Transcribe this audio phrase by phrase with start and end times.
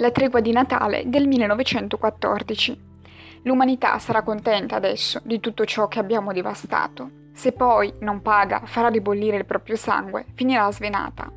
[0.00, 2.80] La tregua di Natale del 1914.
[3.42, 7.10] L'umanità sarà contenta adesso di tutto ciò che abbiamo devastato.
[7.32, 11.28] Se poi non paga, farà ribollire il proprio sangue, finirà svenata.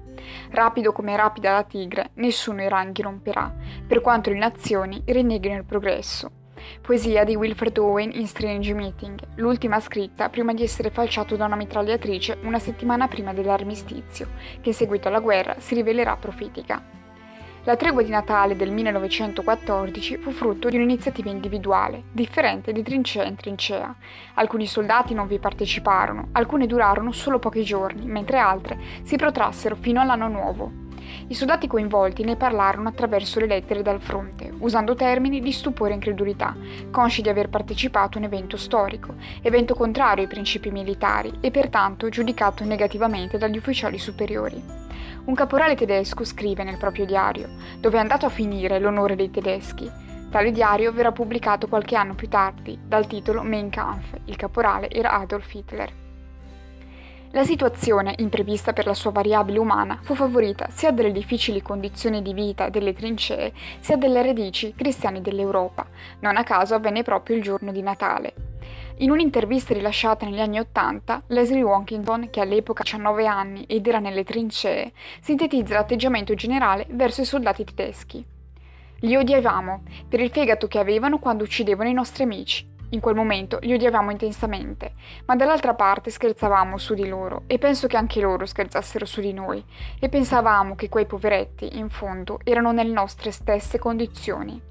[0.52, 3.52] Rapido come rapida la tigre, nessuno i ranghi romperà,
[3.88, 6.30] per quanto le nazioni rinneghino il progresso.
[6.82, 11.56] Poesia di Wilfred Owen in Strange Meeting, l'ultima scritta prima di essere falciato da una
[11.56, 14.28] mitragliatrice una settimana prima dell'armistizio,
[14.62, 17.00] che in seguito alla guerra si rivelerà profetica.
[17.64, 23.36] La tregua di Natale del 1914 fu frutto di un'iniziativa individuale, differente di trincea in
[23.36, 23.96] trincea.
[24.34, 30.02] Alcuni soldati non vi parteciparono, alcune durarono solo pochi giorni, mentre altre si protrassero fino
[30.02, 30.81] all'anno nuovo.
[31.28, 35.96] I soldati coinvolti ne parlarono attraverso le lettere dal fronte, usando termini di stupore e
[35.96, 36.56] incredulità,
[36.92, 42.10] consci di aver partecipato a un evento storico, evento contrario ai principi militari e pertanto
[42.10, 44.62] giudicato negativamente dagli ufficiali superiori.
[45.24, 47.50] Un caporale tedesco scrive nel proprio diario,
[47.80, 49.90] dove è andato a finire l'onore dei tedeschi.
[50.32, 54.16] Tale diario verrà pubblicato qualche anno più tardi, dal titolo Mein Kampf.
[54.26, 56.01] Il caporale era Adolf Hitler.
[57.34, 62.34] La situazione, imprevista per la sua variabile umana, fu favorita sia dalle difficili condizioni di
[62.34, 65.88] vita delle trincee, sia dalle radici cristiane dell'Europa.
[66.20, 68.34] Non a caso avvenne proprio il giorno di Natale.
[68.98, 74.00] In un'intervista rilasciata negli anni Ottanta, Leslie Walkington, che all'epoca ha 19 anni ed era
[74.00, 78.26] nelle trincee, sintetizza l'atteggiamento generale verso i soldati tedeschi.
[79.04, 82.71] Li odiavamo per il fegato che avevano quando uccidevano i nostri amici.
[82.94, 84.94] In quel momento li odiavamo intensamente,
[85.26, 89.32] ma dall'altra parte scherzavamo su di loro e penso che anche loro scherzassero su di
[89.32, 89.64] noi
[89.98, 94.62] e pensavamo che quei poveretti, in fondo, erano nelle nostre stesse condizioni.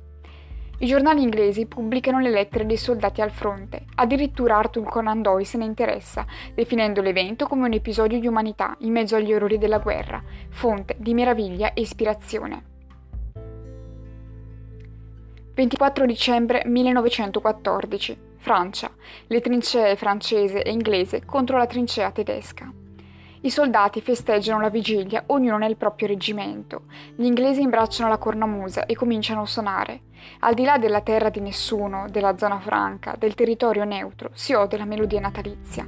[0.82, 3.84] I giornali inglesi pubblicano le lettere dei soldati al fronte.
[3.96, 6.24] Addirittura Arthur Conan Doyle se ne interessa,
[6.54, 11.14] definendo l'evento come un episodio di umanità in mezzo agli orrori della guerra, fonte di
[11.14, 12.69] meraviglia e ispirazione.
[15.52, 18.28] 24 dicembre 1914.
[18.38, 18.90] Francia.
[19.26, 22.72] Le trincee francese e inglese contro la trincea tedesca.
[23.42, 26.82] I soldati festeggiano la vigilia, ognuno nel proprio reggimento.
[27.16, 30.02] Gli inglesi imbracciano la cornamusa e cominciano a suonare.
[30.40, 34.78] Al di là della terra di nessuno, della zona franca, del territorio neutro, si ode
[34.78, 35.86] la melodia natalizia.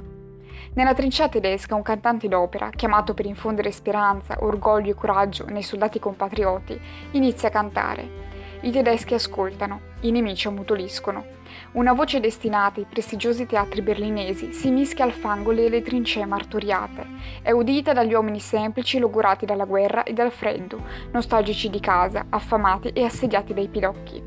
[0.73, 5.99] Nella trincea tedesca un cantante d'opera, chiamato per infondere speranza, orgoglio e coraggio nei soldati
[5.99, 6.79] compatrioti,
[7.11, 8.31] inizia a cantare.
[8.63, 11.25] I tedeschi ascoltano, i nemici ammutoliscono.
[11.73, 17.05] Una voce destinata ai prestigiosi teatri berlinesi si mischia al fango delle trincee martoriate.
[17.41, 20.81] È udita dagli uomini semplici logorati dalla guerra e dal freddo,
[21.11, 24.23] nostalgici di casa, affamati e assediati dai pidocchi.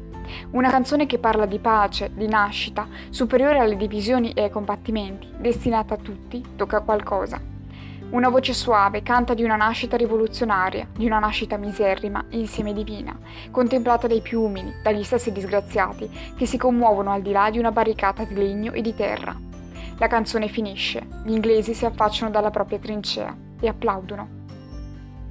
[0.50, 5.94] Una canzone che parla di pace, di nascita, superiore alle divisioni e ai combattimenti, destinata
[5.94, 7.55] a tutti, tocca qualcosa.
[8.08, 13.18] Una voce suave canta di una nascita rivoluzionaria, di una nascita miserrima insieme divina,
[13.50, 17.72] contemplata dai più umili, dagli stessi disgraziati, che si commuovono al di là di una
[17.72, 19.36] barricata di legno e di terra.
[19.98, 24.35] La canzone finisce, gli inglesi si affacciano dalla propria trincea e applaudono.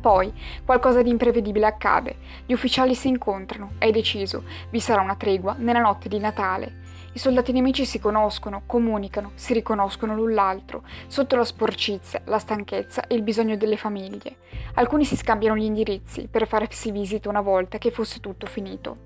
[0.05, 0.31] Poi
[0.63, 5.79] qualcosa di imprevedibile accade, gli ufficiali si incontrano, è deciso, vi sarà una tregua nella
[5.79, 6.83] notte di Natale
[7.15, 13.07] i soldati nemici si conoscono, comunicano, si riconoscono l'un l'altro, sotto la sporcizia, la stanchezza
[13.07, 14.35] e il bisogno delle famiglie.
[14.73, 18.97] Alcuni si scambiano gli indirizzi per farsi visita una volta che fosse tutto finito.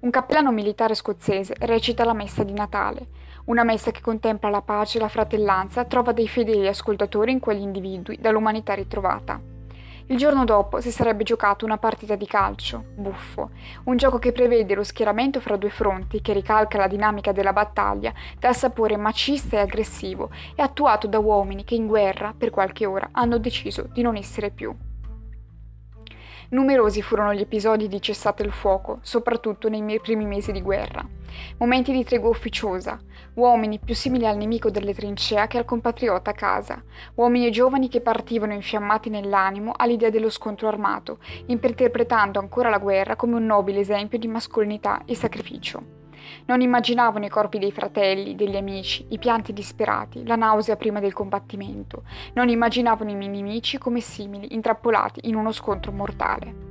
[0.00, 3.06] Un cappellano militare scozzese recita la messa di Natale,
[3.44, 7.62] una messa che contempla la pace e la fratellanza, trova dei fedeli ascoltatori in quegli
[7.62, 9.56] individui dall'umanità ritrovata.
[10.10, 13.50] Il giorno dopo si sarebbe giocato una partita di calcio, buffo,
[13.84, 18.14] un gioco che prevede lo schieramento fra due fronti, che ricalca la dinamica della battaglia
[18.38, 23.10] dal sapore macista e aggressivo e attuato da uomini che in guerra, per qualche ora,
[23.12, 24.74] hanno deciso di non essere più.
[26.50, 31.06] Numerosi furono gli episodi di cessate il fuoco, soprattutto nei primi mesi di guerra.
[31.58, 32.98] Momenti di tregua ufficiosa,
[33.34, 36.82] uomini più simili al nemico delle trincea che al compatriota a casa,
[37.16, 41.18] uomini e giovani che partivano infiammati nell'animo all'idea dello scontro armato,
[41.48, 45.97] interpretando ancora la guerra come un nobile esempio di mascolinità e sacrificio.
[46.46, 51.12] Non immaginavano i corpi dei fratelli, degli amici, i pianti disperati, la nausea prima del
[51.12, 52.02] combattimento.
[52.34, 56.66] Non immaginavano i nemici come simili, intrappolati in uno scontro mortale.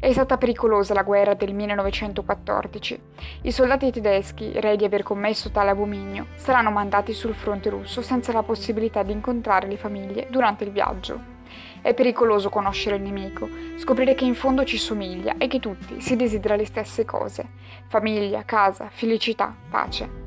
[0.00, 3.00] È stata pericolosa la guerra del 1914.
[3.42, 8.32] I soldati tedeschi, re di aver commesso tale abominio, saranno mandati sul fronte russo senza
[8.32, 11.39] la possibilità di incontrare le famiglie durante il viaggio.
[11.80, 16.16] È pericoloso conoscere il nemico, scoprire che in fondo ci somiglia e che tutti si
[16.16, 17.46] desidera le stesse cose.
[17.88, 20.20] Famiglia, casa, felicità, pace.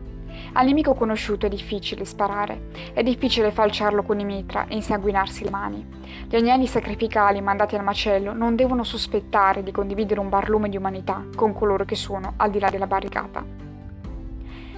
[0.54, 5.50] Al nemico conosciuto è difficile sparare, è difficile falciarlo con i mitra e insanguinarsi le
[5.50, 5.86] mani.
[6.28, 11.26] Gli agnelli sacrificali mandati al macello non devono sospettare di condividere un barlume di umanità
[11.36, 13.63] con coloro che sono al di là della barricata.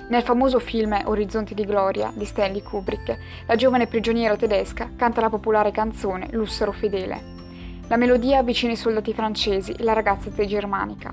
[0.08, 3.18] Nel famoso film Orizzonti di Gloria di Stanley Kubrick,
[3.48, 7.34] la giovane prigioniera tedesca canta la popolare canzone Lussero fedele.
[7.88, 11.12] La melodia avvicina i soldati francesi e la ragazza germanica.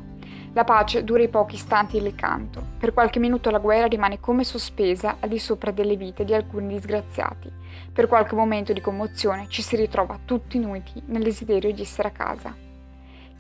[0.53, 2.63] La pace dura i pochi istanti del canto.
[2.79, 6.75] Per qualche minuto la guerra rimane come sospesa al di sopra delle vite di alcuni
[6.75, 7.51] disgraziati.
[7.91, 12.13] Per qualche momento di commozione ci si ritrova tutti uniti nel desiderio di essere a
[12.13, 12.72] casa.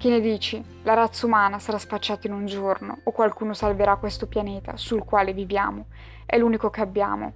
[0.02, 0.60] Che ne dici?
[0.82, 5.32] La razza umana sarà spacciata in un giorno o qualcuno salverà questo pianeta sul quale
[5.32, 5.86] viviamo?
[6.26, 7.34] È l'unico che abbiamo.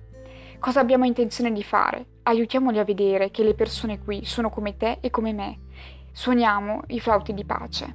[0.58, 2.04] Cosa abbiamo intenzione di fare?
[2.24, 5.60] Aiutiamoli a vedere che le persone qui sono come te e come me.
[6.10, 7.94] Suoniamo i flauti di pace.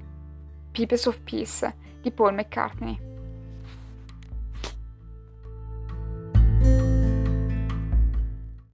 [0.71, 3.11] Pipes of Peace di Paul McCartney.